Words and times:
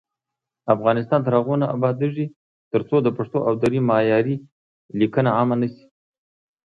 افغانستان 0.75 1.19
تر 1.25 1.33
هغو 1.37 1.55
نه 1.61 1.67
ابادیږي، 1.75 2.25
ترڅو 2.73 2.97
د 3.03 3.07
پښتو 3.17 3.39
او 3.47 3.53
دري 3.63 3.79
معیاري 3.89 4.35
لیکنه 4.99 5.29
عامه 5.37 5.55
نشي. 5.61 5.85